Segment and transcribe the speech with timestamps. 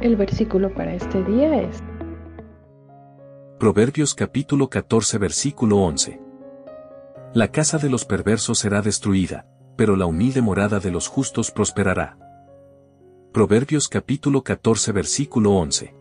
[0.00, 1.82] El versículo para este día es
[3.58, 6.20] Proverbios capítulo 14 versículo 11.
[7.34, 12.16] La casa de los perversos será destruida, pero la humilde morada de los justos prosperará.
[13.32, 15.97] Proverbios capítulo 14 versículo 11.